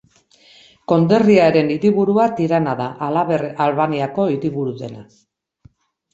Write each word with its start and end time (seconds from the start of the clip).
Konderriaren 0.91 1.69
hiriburua 1.75 2.25
Tirana 2.39 2.73
da, 2.81 2.89
halaber 3.09 3.45
Albaniako 3.67 4.27
hiriburu 4.35 4.75
dena. 4.83 5.07